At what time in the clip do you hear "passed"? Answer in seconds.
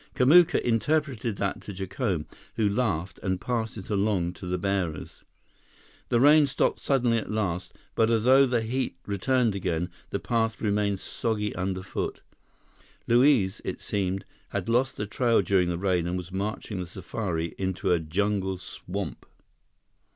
3.39-3.77